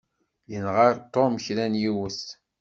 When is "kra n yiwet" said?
1.45-2.23